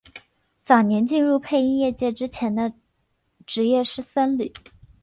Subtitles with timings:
[0.65, 2.73] 早年进入配音业界之前的
[3.45, 4.51] 职业是僧侣。